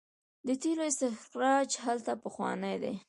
[0.47, 2.95] د تیلو استخراج هلته پخوانی دی.